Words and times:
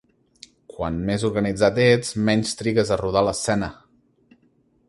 Quant 0.75 0.97
més 1.09 1.25
organitzat 1.29 1.77
ets, 1.85 2.15
menys 2.31 2.57
trigues 2.63 2.93
a 2.97 3.01
rodar 3.05 3.27
l'escena. 3.29 3.73